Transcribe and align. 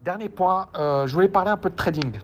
Dernier 0.00 0.28
point, 0.28 0.68
euh, 0.76 1.06
je 1.06 1.14
voulais 1.14 1.28
parler 1.28 1.50
un 1.50 1.56
peu 1.56 1.68
de 1.68 1.74
trading. 1.74 2.20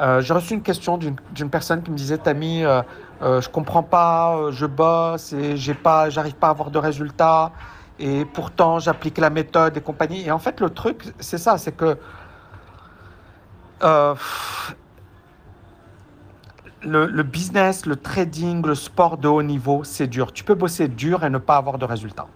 Euh, 0.00 0.20
j'ai 0.20 0.32
reçu 0.32 0.54
une 0.54 0.62
question 0.62 0.98
d'une 0.98 1.50
personne 1.50 1.82
qui 1.82 1.90
me 1.90 1.96
disait 1.96 2.16
Tami, 2.16 2.64
euh, 2.64 2.82
euh, 3.22 3.40
je 3.40 3.50
comprends 3.50 3.82
pas, 3.82 4.50
je 4.50 4.66
bosse 4.66 5.32
et 5.32 5.56
j'ai 5.56 5.74
pas, 5.74 6.08
j'arrive 6.08 6.36
pas 6.36 6.48
à 6.48 6.50
avoir 6.50 6.70
de 6.70 6.78
résultats 6.78 7.52
et 7.98 8.24
pourtant 8.24 8.78
j'applique 8.78 9.18
la 9.18 9.30
méthode 9.30 9.76
et 9.76 9.80
compagnie. 9.80 10.26
Et 10.26 10.30
en 10.30 10.38
fait, 10.38 10.60
le 10.60 10.70
truc, 10.70 11.12
c'est 11.18 11.38
ça, 11.38 11.58
c'est 11.58 11.72
que 11.72 11.98
le, 16.82 17.06
le 17.06 17.22
business, 17.22 17.84
le 17.84 17.96
trading, 17.96 18.64
le 18.64 18.74
sport 18.74 19.18
de 19.18 19.28
haut 19.28 19.42
niveau, 19.42 19.84
c'est 19.84 20.06
dur. 20.06 20.32
Tu 20.32 20.44
peux 20.44 20.54
bosser 20.54 20.88
dur 20.88 21.24
et 21.24 21.30
ne 21.30 21.38
pas 21.38 21.56
avoir 21.56 21.78
de 21.78 21.84
résultats. 21.84 22.28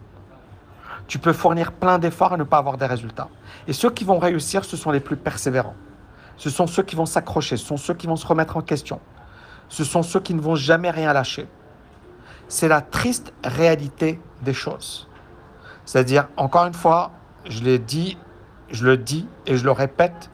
Tu 1.11 1.19
peux 1.19 1.33
fournir 1.33 1.73
plein 1.73 1.99
d'efforts 1.99 2.35
et 2.35 2.37
ne 2.37 2.45
pas 2.45 2.59
avoir 2.59 2.77
des 2.77 2.87
résultats. 2.87 3.29
Et 3.67 3.73
ceux 3.73 3.91
qui 3.91 4.05
vont 4.05 4.21
réussir, 4.21 4.65
ce 4.65 4.77
sont 4.77 4.93
les 4.93 5.01
plus 5.01 5.17
persévérants. 5.17 5.75
Ce 6.37 6.51
sont 6.51 6.69
ceux 6.69 6.85
qui 6.85 6.95
vont 6.95 7.05
s'accrocher, 7.05 7.57
ce 7.57 7.67
sont 7.67 7.77
ceux 7.77 7.95
qui 7.95 8.07
vont 8.07 8.15
se 8.15 8.25
remettre 8.25 8.57
en 8.57 8.61
question. 8.61 9.01
Ce 9.69 9.83
sont 9.83 10.05
ceux 10.05 10.21
qui 10.21 10.35
ne 10.35 10.41
vont 10.41 10.55
jamais 10.55 10.89
rien 10.89 11.13
lâcher. 11.13 11.49
C'est 12.47 12.69
la 12.69 12.81
triste 12.81 13.33
réalité 13.43 14.21
des 14.43 14.55
choses. 14.55 15.09
C'est-à-dire, 15.85 16.29
encore 16.37 16.67
une 16.67 16.75
fois, 16.75 17.11
je 17.45 17.65
l'ai 17.65 17.81
dit, 17.81 18.17
je 18.71 18.87
le 18.87 18.97
dis 18.97 19.27
et 19.47 19.57
je 19.57 19.65
le 19.65 19.73
répète, 19.73 20.31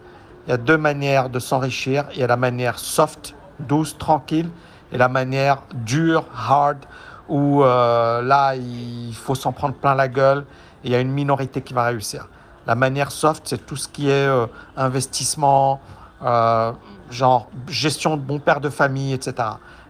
il 0.47 0.51
y 0.51 0.53
a 0.53 0.59
deux 0.59 0.77
manières 0.77 1.31
de 1.31 1.39
s'enrichir. 1.39 2.05
Il 2.13 2.19
y 2.19 2.23
a 2.23 2.27
la 2.27 2.37
manière 2.37 2.79
soft, 2.79 3.35
douce, 3.61 3.97
tranquille, 3.97 4.51
et 4.93 4.99
la 4.99 5.09
manière 5.09 5.63
dure, 5.73 6.27
hard, 6.37 6.85
où 7.31 7.65
euh, 7.65 8.21
là, 8.21 8.55
il 8.55 9.15
faut 9.15 9.35
s'en 9.35 9.53
prendre 9.53 9.75
plein 9.75 9.95
la 9.95 10.09
gueule 10.09 10.45
il 10.85 10.91
y 10.91 10.95
a 10.95 11.01
une 11.01 11.11
minorité 11.11 11.61
qui 11.63 11.75
va 11.75 11.85
réussir. 11.85 12.29
La 12.67 12.75
manière 12.75 13.13
soft, 13.13 13.45
c'est 13.47 13.65
tout 13.65 13.77
ce 13.77 13.89
qui 13.89 14.11
est 14.11 14.27
euh, 14.27 14.47
investissement, 14.77 15.81
euh, 16.25 16.73
genre 17.11 17.49
gestion 17.69 18.17
de 18.17 18.23
bon 18.23 18.41
père 18.41 18.61
de 18.61 18.69
famille, 18.71 19.13
etc. 19.13 19.35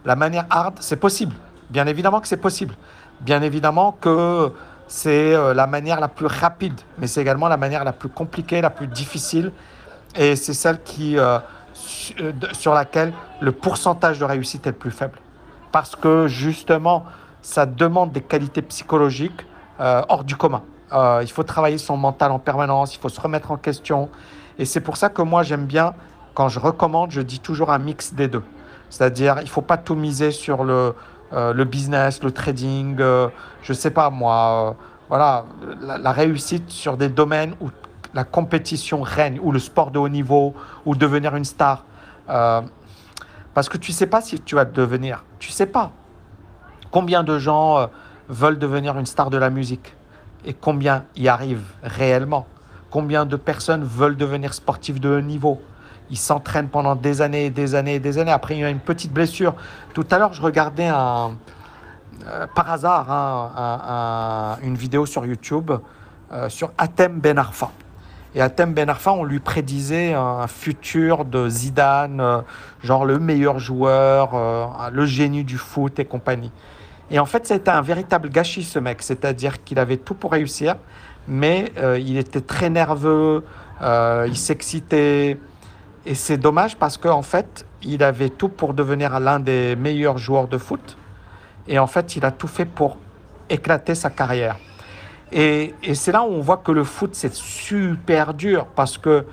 La 0.05 0.15
manière 0.15 0.45
hard, 0.51 0.75
c'est 0.81 0.97
possible. 0.97 1.35
Bien 1.71 1.87
évidemment 1.87 2.21
que 2.21 2.29
c'est 2.29 2.37
possible. 2.37 2.75
Bien 3.23 3.41
évidemment 3.41 3.93
que 3.93 4.53
c'est 4.89 5.35
euh, 5.35 5.55
la 5.55 5.67
manière 5.67 6.01
la 6.01 6.09
plus 6.09 6.27
rapide, 6.27 6.79
mais 6.99 7.07
c'est 7.07 7.23
également 7.23 7.49
la 7.49 7.57
manière 7.57 7.83
la 7.83 7.93
plus 7.93 8.11
compliquée, 8.11 8.61
la 8.61 8.71
plus 8.71 8.87
difficile, 8.87 9.53
et 10.15 10.37
c'est 10.37 10.55
celle 10.55 10.83
qui, 10.83 11.17
sur 12.53 12.73
laquelle 12.73 13.13
le 13.41 13.53
pourcentage 13.53 14.19
de 14.19 14.25
réussite 14.25 14.67
est 14.67 14.71
le 14.71 14.77
plus 14.77 14.91
faible. 14.91 15.19
Parce 15.73 15.95
que 15.95 16.27
justement, 16.27 17.05
ça 17.43 17.67
demande 17.67 18.13
des 18.13 18.23
qualités 18.23 18.63
psychologiques 18.63 19.45
hors 19.79 20.25
du 20.25 20.37
commun. 20.37 20.63
Euh, 20.93 21.21
il 21.23 21.31
faut 21.31 21.43
travailler 21.43 21.79
son 21.79 21.97
mental 21.97 22.31
en 22.31 22.39
permanence, 22.39 22.95
il 22.95 23.01
faut 23.01 23.09
se 23.09 23.21
remettre 23.21 23.51
en 23.51 23.57
question. 23.57 24.09
Et 24.59 24.65
c'est 24.65 24.81
pour 24.81 24.97
ça 24.97 25.09
que 25.09 25.23
moi, 25.23 25.43
j'aime 25.43 25.67
bien, 25.67 25.95
quand 26.35 26.49
je 26.49 26.61
recommande, 26.61 27.11
je 27.11 27.21
dis 27.21 27.41
toujours 27.41 27.71
un 27.71 27.79
mix 27.79 28.15
des 28.15 28.29
deux. 28.29 28.43
C'est-à-dire, 28.89 29.37
il 29.39 29.45
ne 29.45 29.51
faut 29.51 29.63
pas 29.63 29.77
tout 29.77 29.97
miser 29.97 30.31
sur 30.31 30.65
le, 30.65 30.95
euh, 31.33 31.53
le 31.53 31.65
business, 31.65 32.23
le 32.23 32.31
trading, 32.31 32.97
euh, 33.01 33.29
je 33.63 33.73
ne 33.73 33.77
sais 33.77 33.91
pas 33.91 34.11
moi, 34.11 34.77
voilà, 35.09 35.45
la, 35.81 36.13
réussite 36.13 36.71
sur 36.71 36.97
des 36.97 37.09
domaines 37.09 37.55
où 37.61 37.71
la 38.15 38.25
compétition 38.25 39.03
règne, 39.03 39.41
ou 39.43 39.51
le 39.51 39.59
sport 39.59 39.91
de 39.91 39.99
haut 39.99 40.09
niveau, 40.09 40.55
ou 40.85 40.95
devenir 40.95 41.35
une 41.35 41.45
star. 41.45 41.85
Parce 42.27 43.69
que 43.69 43.79
tu 43.79 43.91
ne 43.91 43.97
sais 43.97 44.07
pas 44.07 44.21
si 44.21 44.41
tu 44.41 44.55
vas 44.55 44.65
devenir. 44.65 45.25
Tu 45.39 45.51
ne 45.51 45.55
sais 45.55 45.67
pas. 45.67 45.91
Combien 46.91 47.25
de 47.25 47.39
gens 47.39 47.89
veulent 48.29 48.59
devenir 48.59 48.97
une 48.99 49.07
star 49.07 49.31
de 49.31 49.37
la 49.37 49.51
musique? 49.51 49.97
Et 50.47 50.55
combien 50.55 51.05
y 51.17 51.29
arrivent 51.29 51.73
réellement? 51.83 52.47
Combien 52.91 53.27
de 53.27 53.37
personnes 53.37 53.85
veulent 53.85 54.17
devenir 54.17 54.55
sportifs 54.55 55.01
de 55.01 55.09
haut 55.11 55.21
niveau? 55.21 55.61
Ils 56.09 56.17
s'entraînent 56.17 56.69
pendant 56.69 56.95
des 56.95 57.21
années 57.21 57.47
et 57.47 57.51
des 57.51 57.75
années 57.75 57.97
et 57.97 58.01
des 58.01 58.19
années. 58.19 58.31
Après, 58.31 58.55
il 58.55 58.61
y 58.61 58.65
a 58.65 58.71
une 58.71 58.79
petite 58.79 59.13
blessure. 59.13 59.55
Tout 59.93 60.07
à 60.11 60.19
l'heure, 60.19 60.33
je 60.33 60.41
regardais 60.41 60.89
euh, 60.89 62.47
par 62.55 62.71
hasard 62.71 63.11
un- 63.11 64.57
un- 64.61 64.67
une 64.67 64.77
vidéo 64.77 65.05
sur 65.05 65.27
YouTube 65.27 65.73
euh, 66.33 66.49
sur 66.49 66.71
Atem 66.79 67.19
Ben 67.19 67.39
Arfa. 67.39 67.71
Et 68.35 68.41
Atem 68.41 68.73
Ben 68.73 68.89
Arfa, 68.89 69.13
on 69.13 69.25
lui 69.25 69.41
prédisait 69.41 70.15
un 70.15 70.47
futur 70.47 71.25
de 71.25 71.49
Zidane, 71.49 72.21
euh, 72.21 72.41
genre 72.83 73.05
le 73.05 73.19
meilleur 73.19 73.59
joueur, 73.59 74.31
le 74.93 75.07
génie 75.07 75.43
du 75.45 75.59
foot 75.59 75.99
et 75.99 76.05
compagnie. 76.05 76.53
Et 77.11 77.19
en 77.19 77.27
fait, 77.27 77.47
c'était 77.47 77.71
un 77.71 77.83
véritable 77.83 78.29
gâchis, 78.29 78.65
ce 78.65 78.79
mec. 78.79 79.03
C'est-à-dire 79.03 79.63
qu'il 79.63 79.79
avait 79.79 79.97
tout 79.97 80.15
pour 80.15 80.33
réussir, 80.33 80.77
mais 81.29 81.73
euh, 81.79 81.99
il 81.99 82.17
était 82.17 82.41
très 82.41 82.71
nerveux, 82.71 83.45
euh, 83.83 84.27
il 84.29 84.37
s'excitait. 84.37 85.39
Et 86.05 86.15
c'est 86.15 86.39
dommage 86.39 86.77
parce 86.77 86.97
qu'en 86.97 87.23
fait, 87.23 87.67
il 87.83 88.03
avait 88.03 88.31
tout 88.31 88.49
pour 88.49 88.75
devenir 88.75 89.19
l'un 89.21 89.41
des 89.41 89.77
meilleurs 89.77 90.19
joueurs 90.19 90.49
de 90.49 90.59
foot. 90.59 90.97
Et 91.69 91.79
en 91.79 91.87
fait, 91.87 92.17
il 92.17 92.25
a 92.25 92.31
tout 92.31 92.49
fait 92.49 92.65
pour 92.65 92.99
éclater 93.49 93.95
sa 93.95 94.11
carrière. 94.11 94.57
Et, 95.33 95.75
et 95.83 95.95
c'est 95.95 96.13
là 96.13 96.23
où 96.23 96.29
on 96.29 96.41
voit 96.41 96.59
que 96.59 96.73
le 96.73 96.85
foot, 96.85 97.15
c'est 97.15 97.35
super 97.35 98.35
dur 98.35 98.67
parce 98.67 98.99
que 98.99 99.27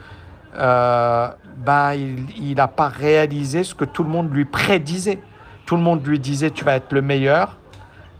euh, 0.55 1.27
ben, 1.57 1.93
il 1.93 2.55
n'a 2.55 2.67
pas 2.67 2.87
réalisé 2.87 3.63
ce 3.63 3.73
que 3.73 3.85
tout 3.85 4.03
le 4.03 4.09
monde 4.09 4.31
lui 4.33 4.45
prédisait. 4.45 5.19
Tout 5.65 5.75
le 5.75 5.81
monde 5.81 6.05
lui 6.05 6.19
disait 6.19 6.51
tu 6.51 6.63
vas 6.63 6.75
être 6.75 6.91
le 6.91 7.01
meilleur 7.01 7.57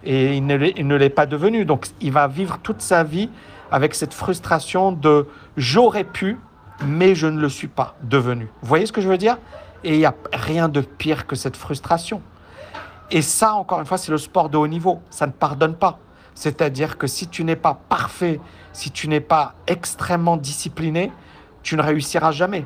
et 0.06 0.36
il 0.36 0.46
ne 0.46 0.56
l'est- 0.96 1.10
pas 1.10 1.26
devenu. 1.26 1.66
Donc 1.66 1.88
il 2.02 2.12
va 2.12 2.28
vivre 2.28 2.60
toute 2.62 2.82
sa 2.82 3.04
vie 3.04 3.30
avec 3.72 3.96
cette 3.96 4.14
frustration 4.14 4.92
de 4.92 5.28
j'aurais 5.58 6.04
pu, 6.04 6.38
mais 6.86 7.16
je 7.16 7.28
ne 7.28 7.40
le 7.40 7.50
suis 7.50 7.68
pas 7.68 7.96
devenu. 8.04 8.46
Vous 8.62 8.68
voyez 8.68 8.86
ce 8.86 8.92
que 8.92 9.02
je 9.02 9.10
veux 9.10 9.18
dire? 9.18 9.38
Et 9.84 9.94
il 9.94 10.00
n'y 10.00 10.06
a 10.06 10.16
rien 10.34 10.70
de 10.70 10.82
pire 10.82 11.28
que 11.28 11.36
cette 11.36 11.58
frustration. 11.58 12.22
Et 13.12 13.22
ça, 13.22 13.54
encore 13.54 13.80
une 13.80 13.86
fois, 13.86 13.98
c'est 13.98 14.12
le 14.12 14.18
sport 14.18 14.50
de 14.50 14.58
haut 14.58 14.68
niveau. 14.68 15.02
Ça 15.10 15.28
ne 15.28 15.32
pardonne 15.32 15.76
pas. 15.76 16.00
C'est-à-dire 16.36 16.98
que 16.98 17.06
si 17.06 17.28
tu 17.28 17.44
n'es 17.44 17.56
pas 17.56 17.78
parfait, 17.90 18.40
si 18.72 18.92
tu 18.92 19.08
n'es 19.08 19.20
pas 19.20 19.54
extrêmement 19.68 20.38
discipliné, 20.38 21.12
tu 21.62 21.76
ne 21.76 21.82
réussiras 21.82 22.32
jamais. 22.32 22.66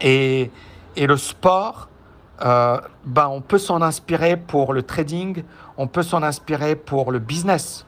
Et, 0.00 0.50
et 0.96 1.06
le 1.06 1.16
sport, 1.16 1.88
euh, 2.44 2.78
ben, 3.04 3.28
on 3.28 3.40
peut 3.40 3.58
s'en 3.58 3.82
inspirer 3.82 4.36
pour 4.36 4.72
le 4.72 4.82
trading, 4.82 5.44
on 5.76 5.86
peut 5.86 6.02
s'en 6.02 6.22
inspirer 6.22 6.76
pour 6.76 7.12
le 7.12 7.18
business. 7.18 7.86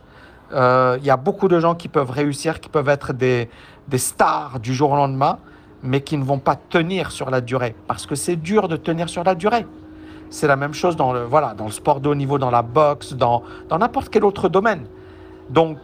Euh, 0.52 0.96
Il 1.00 1.06
y 1.06 1.10
a 1.10 1.16
beaucoup 1.16 1.48
de 1.48 1.58
gens 1.58 1.74
qui 1.74 1.88
peuvent 1.88 2.10
réussir, 2.10 2.60
qui 2.60 2.68
peuvent 2.68 2.88
être 2.88 3.12
des, 3.12 3.48
des 3.88 3.98
stars 3.98 4.60
du 4.60 4.74
jour 4.74 4.92
au 4.92 4.96
lendemain, 4.96 5.38
mais 5.82 6.00
qui 6.00 6.16
ne 6.16 6.24
vont 6.24 6.38
pas 6.38 6.56
tenir 6.56 7.10
sur 7.10 7.30
la 7.30 7.40
durée, 7.40 7.74
parce 7.86 8.06
que 8.06 8.14
c'est 8.14 8.36
dur 8.36 8.68
de 8.68 8.76
tenir 8.76 9.08
sur 9.08 9.24
la 9.24 9.34
durée. 9.34 9.66
C'est 10.30 10.46
la 10.46 10.56
même 10.56 10.74
chose 10.74 10.96
dans 10.96 11.12
le, 11.12 11.24
voilà, 11.24 11.54
dans 11.54 11.66
le 11.66 11.70
sport 11.70 12.00
de 12.00 12.08
haut 12.08 12.14
niveau, 12.14 12.38
dans 12.38 12.50
la 12.50 12.62
boxe, 12.62 13.12
dans 13.12 13.42
dans 13.68 13.78
n'importe 13.78 14.08
quel 14.08 14.24
autre 14.24 14.48
domaine. 14.48 14.86
Donc, 15.50 15.78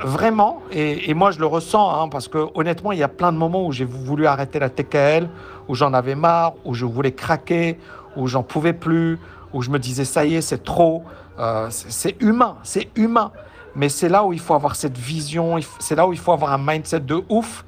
vraiment, 0.00 0.62
et, 0.70 1.12
moi 1.14 1.30
je 1.30 1.38
le 1.38 1.46
ressens, 1.46 2.02
hein, 2.02 2.08
parce 2.08 2.28
que 2.28 2.46
honnêtement, 2.54 2.92
il 2.92 2.98
y 2.98 3.02
a 3.02 3.08
plein 3.08 3.32
de 3.32 3.38
moments 3.38 3.66
où 3.66 3.72
j'ai 3.72 3.84
voulu 3.84 4.26
arrêter 4.26 4.58
la 4.58 4.68
TKL, 4.68 5.28
où 5.68 5.74
j'en 5.74 5.92
avais 5.94 6.14
marre, 6.14 6.54
où 6.64 6.74
je 6.74 6.84
voulais 6.84 7.12
craquer, 7.12 7.78
où 8.16 8.26
j'en 8.26 8.42
pouvais 8.42 8.72
plus, 8.72 9.18
où 9.52 9.62
je 9.62 9.70
me 9.70 9.78
disais 9.78 10.04
ça 10.04 10.24
y 10.24 10.34
est, 10.34 10.40
c'est 10.40 10.64
trop. 10.64 11.04
Euh, 11.38 11.68
c'est 11.70 12.20
humain, 12.20 12.56
c'est 12.62 12.88
humain. 12.96 13.32
Mais 13.74 13.88
c'est 13.88 14.08
là 14.08 14.24
où 14.24 14.32
il 14.32 14.40
faut 14.40 14.54
avoir 14.54 14.74
cette 14.74 14.96
vision, 14.96 15.58
c'est 15.78 15.94
là 15.94 16.06
où 16.06 16.12
il 16.12 16.18
faut 16.18 16.32
avoir 16.32 16.52
un 16.52 16.58
mindset 16.58 17.00
de 17.00 17.22
ouf. 17.28 17.64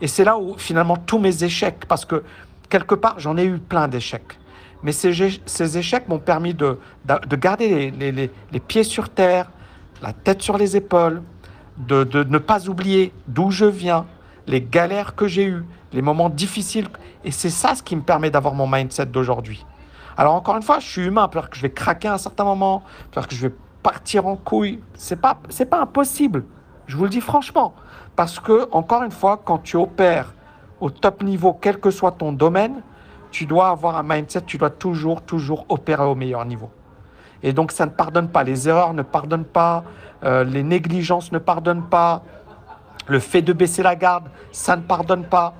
Et 0.00 0.08
c'est 0.08 0.24
là 0.24 0.36
où 0.36 0.56
finalement 0.58 0.96
tous 0.96 1.18
mes 1.18 1.44
échecs, 1.44 1.84
parce 1.86 2.04
que 2.04 2.24
quelque 2.68 2.94
part 2.94 3.18
j'en 3.18 3.36
ai 3.36 3.44
eu 3.44 3.58
plein 3.58 3.88
d'échecs. 3.88 4.38
Mais 4.82 4.90
ces, 4.90 5.78
échecs 5.78 6.08
m'ont 6.08 6.18
permis 6.18 6.54
de, 6.54 6.76
garder 7.06 7.92
les 7.92 8.60
pieds 8.60 8.82
sur 8.82 9.08
terre, 9.08 9.48
la 10.02 10.12
tête 10.12 10.42
sur 10.42 10.58
les 10.58 10.76
épaules, 10.76 11.22
de, 11.78 12.24
ne 12.24 12.38
pas 12.38 12.68
oublier 12.68 13.12
d'où 13.28 13.50
je 13.50 13.64
viens, 13.64 14.06
les 14.46 14.60
galères 14.60 15.14
que 15.14 15.26
j'ai 15.26 15.46
eues, 15.46 15.64
les 15.92 16.02
moments 16.02 16.28
difficiles. 16.28 16.88
Et 17.24 17.30
c'est 17.30 17.50
ça 17.50 17.74
ce 17.74 17.82
qui 17.82 17.96
me 17.96 18.02
permet 18.02 18.30
d'avoir 18.30 18.54
mon 18.54 18.66
mindset 18.66 19.06
d'aujourd'hui. 19.06 19.64
Alors 20.16 20.34
encore 20.34 20.56
une 20.56 20.62
fois, 20.62 20.78
je 20.78 20.86
suis 20.86 21.02
humain, 21.06 21.28
peut-être 21.28 21.50
que 21.50 21.56
je 21.56 21.62
vais 21.62 21.70
craquer 21.70 22.08
à 22.08 22.14
un 22.14 22.18
certain 22.18 22.44
moment, 22.44 22.82
peut-être 23.10 23.28
que 23.28 23.34
je 23.34 23.46
vais 23.46 23.54
partir 23.82 24.26
en 24.26 24.36
couille. 24.36 24.80
C'est 24.94 25.20
pas, 25.20 25.38
c'est 25.48 25.66
pas 25.66 25.80
impossible. 25.80 26.44
Je 26.86 26.96
vous 26.96 27.04
le 27.04 27.10
dis 27.10 27.20
franchement. 27.20 27.74
Parce 28.16 28.38
que, 28.38 28.68
encore 28.72 29.02
une 29.02 29.10
fois, 29.10 29.40
quand 29.42 29.58
tu 29.58 29.76
opères 29.76 30.34
au 30.80 30.90
top 30.90 31.22
niveau, 31.22 31.54
quel 31.54 31.80
que 31.80 31.90
soit 31.90 32.12
ton 32.12 32.32
domaine, 32.32 32.82
tu 33.30 33.46
dois 33.46 33.68
avoir 33.68 33.96
un 33.96 34.02
mindset, 34.02 34.42
tu 34.42 34.58
dois 34.58 34.70
toujours, 34.70 35.22
toujours 35.22 35.64
opérer 35.70 36.04
au 36.04 36.14
meilleur 36.14 36.44
niveau. 36.44 36.70
Et 37.42 37.52
donc, 37.52 37.72
ça 37.72 37.86
ne 37.86 37.90
pardonne 37.90 38.28
pas. 38.28 38.44
Les 38.44 38.68
erreurs 38.68 38.94
ne 38.94 39.02
pardonnent 39.02 39.44
pas. 39.44 39.84
euh, 40.24 40.44
les 40.44 40.62
négligences 40.62 41.32
ne 41.32 41.38
pardonnent 41.38 41.88
pas. 41.88 42.22
Le 43.08 43.18
fait 43.18 43.42
de 43.42 43.52
baisser 43.52 43.82
la 43.82 43.96
garde, 43.96 44.28
ça 44.52 44.76
ne 44.76 44.82
pardonne 44.82 45.24
pas. 45.24 45.54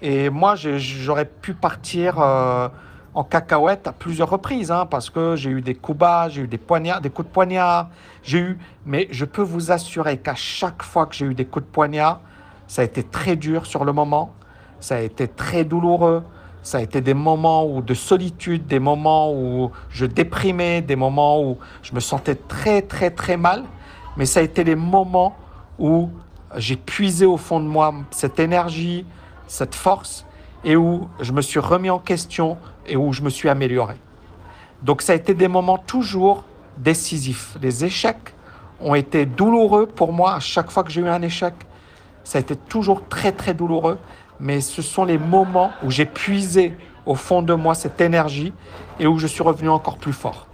Et 0.00 0.30
moi, 0.30 0.54
j'aurais 0.56 1.26
pu 1.26 1.52
partir 1.54 2.18
euh, 2.18 2.68
en 3.12 3.24
cacahuète 3.24 3.86
à 3.86 3.92
plusieurs 3.92 4.30
reprises, 4.30 4.70
hein, 4.70 4.86
parce 4.86 5.10
que 5.10 5.36
j'ai 5.36 5.50
eu 5.50 5.60
des 5.60 5.74
coups 5.74 5.98
bas, 5.98 6.28
j'ai 6.30 6.42
eu 6.42 6.48
des 6.48 6.58
poignards, 6.58 7.00
des 7.00 7.10
coups 7.10 7.28
de 7.28 7.32
poignard, 7.32 7.88
j'ai 8.22 8.38
eu. 8.38 8.58
Mais 8.86 9.08
je 9.10 9.24
peux 9.26 9.42
vous 9.42 9.70
assurer 9.72 10.16
qu'à 10.18 10.34
chaque 10.34 10.82
fois 10.82 11.06
que 11.06 11.14
j'ai 11.14 11.26
eu 11.26 11.34
des 11.34 11.44
coups 11.44 11.66
de 11.66 11.70
poignard, 11.70 12.20
Ça 12.66 12.82
a 12.82 12.84
été 12.84 13.02
très 13.04 13.36
dur 13.36 13.64
sur 13.66 13.84
le 13.84 13.92
moment. 13.92 14.32
Ça 14.80 14.96
a 14.96 15.00
été 15.00 15.28
très 15.28 15.64
douloureux. 15.64 16.24
Ça 16.66 16.78
a 16.78 16.80
été 16.80 17.00
des 17.00 17.14
moments 17.14 17.64
où 17.64 17.80
de 17.80 17.94
solitude, 17.94 18.66
des 18.66 18.80
moments 18.80 19.32
où 19.32 19.70
je 19.88 20.04
déprimais, 20.04 20.82
des 20.82 20.96
moments 20.96 21.40
où 21.40 21.58
je 21.80 21.94
me 21.94 22.00
sentais 22.00 22.34
très 22.34 22.82
très 22.82 23.12
très 23.12 23.36
mal. 23.36 23.62
Mais 24.16 24.26
ça 24.26 24.40
a 24.40 24.42
été 24.42 24.64
les 24.64 24.74
moments 24.74 25.36
où 25.78 26.10
j'ai 26.56 26.74
puisé 26.74 27.24
au 27.24 27.36
fond 27.36 27.60
de 27.60 27.66
moi 27.66 27.94
cette 28.10 28.40
énergie, 28.40 29.06
cette 29.46 29.76
force, 29.76 30.26
et 30.64 30.74
où 30.74 31.06
je 31.20 31.30
me 31.30 31.40
suis 31.40 31.60
remis 31.60 31.88
en 31.88 32.00
question 32.00 32.58
et 32.84 32.96
où 32.96 33.12
je 33.12 33.22
me 33.22 33.30
suis 33.30 33.48
amélioré. 33.48 33.94
Donc 34.82 35.02
ça 35.02 35.12
a 35.12 35.14
été 35.14 35.34
des 35.34 35.46
moments 35.46 35.78
toujours 35.78 36.42
décisifs. 36.78 37.56
Les 37.62 37.84
échecs 37.84 38.34
ont 38.80 38.96
été 38.96 39.24
douloureux 39.24 39.86
pour 39.86 40.12
moi 40.12 40.34
à 40.34 40.40
chaque 40.40 40.72
fois 40.72 40.82
que 40.82 40.90
j'ai 40.90 41.02
eu 41.02 41.08
un 41.08 41.22
échec. 41.22 41.54
Ça 42.24 42.38
a 42.38 42.40
été 42.40 42.56
toujours 42.56 43.06
très 43.06 43.30
très 43.30 43.54
douloureux 43.54 44.00
mais 44.40 44.60
ce 44.60 44.82
sont 44.82 45.04
les 45.04 45.18
moments 45.18 45.70
où 45.82 45.90
j'ai 45.90 46.06
puisé 46.06 46.76
au 47.04 47.14
fond 47.14 47.42
de 47.42 47.54
moi 47.54 47.74
cette 47.74 48.00
énergie 48.00 48.52
et 48.98 49.06
où 49.06 49.18
je 49.18 49.26
suis 49.26 49.42
revenu 49.42 49.68
encore 49.68 49.96
plus 49.96 50.12
fort. 50.12 50.46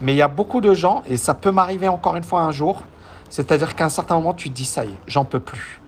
Mais 0.00 0.14
il 0.14 0.16
y 0.16 0.22
a 0.22 0.28
beaucoup 0.28 0.60
de 0.60 0.72
gens, 0.72 1.02
et 1.06 1.16
ça 1.16 1.34
peut 1.34 1.50
m'arriver 1.50 1.88
encore 1.88 2.16
une 2.16 2.24
fois 2.24 2.40
un 2.40 2.52
jour, 2.52 2.82
c'est-à-dire 3.28 3.74
qu'à 3.74 3.84
un 3.84 3.90
certain 3.90 4.16
moment, 4.16 4.34
tu 4.34 4.50
te 4.50 4.54
dis, 4.54 4.64
ça 4.64 4.84
y 4.84 4.88
est, 4.88 4.98
j'en 5.06 5.24
peux 5.24 5.40
plus. 5.40 5.80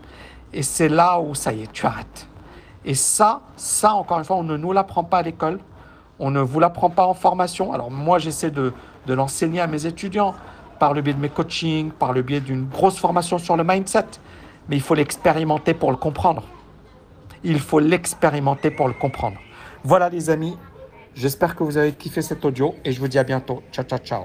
Et 0.52 0.62
c'est 0.62 0.88
là 0.88 1.18
où, 1.18 1.34
ça 1.34 1.52
y 1.52 1.62
est, 1.62 1.72
tu 1.72 1.86
arrêtes. 1.86 2.28
Et 2.84 2.94
ça, 2.94 3.40
ça, 3.56 3.94
encore 3.94 4.18
une 4.18 4.24
fois, 4.24 4.36
on 4.36 4.42
ne 4.42 4.56
nous 4.56 4.72
l'apprend 4.72 5.04
pas 5.04 5.18
à 5.18 5.22
l'école, 5.22 5.60
on 6.18 6.30
ne 6.30 6.40
vous 6.40 6.60
l'apprend 6.60 6.90
pas 6.90 7.06
en 7.06 7.14
formation. 7.14 7.72
Alors 7.72 7.90
moi, 7.90 8.18
j'essaie 8.18 8.50
de, 8.50 8.72
de 9.06 9.14
l'enseigner 9.14 9.60
à 9.60 9.66
mes 9.66 9.86
étudiants 9.86 10.34
par 10.78 10.92
le 10.92 11.00
biais 11.00 11.14
de 11.14 11.20
mes 11.20 11.28
coachings, 11.28 11.90
par 11.90 12.12
le 12.12 12.22
biais 12.22 12.40
d'une 12.40 12.66
grosse 12.66 12.98
formation 12.98 13.38
sur 13.38 13.56
le 13.56 13.64
mindset, 13.64 14.06
mais 14.68 14.76
il 14.76 14.82
faut 14.82 14.94
l'expérimenter 14.94 15.74
pour 15.74 15.90
le 15.90 15.96
comprendre. 15.96 16.42
Il 17.44 17.58
faut 17.58 17.80
l'expérimenter 17.80 18.70
pour 18.70 18.86
le 18.86 18.94
comprendre. 18.94 19.38
Voilà 19.82 20.08
les 20.08 20.30
amis, 20.30 20.56
j'espère 21.14 21.56
que 21.56 21.64
vous 21.64 21.76
avez 21.76 21.92
kiffé 21.92 22.22
cet 22.22 22.44
audio 22.44 22.74
et 22.84 22.92
je 22.92 23.00
vous 23.00 23.08
dis 23.08 23.18
à 23.18 23.24
bientôt. 23.24 23.62
Ciao, 23.72 23.84
ciao, 23.84 23.98
ciao. 23.98 24.20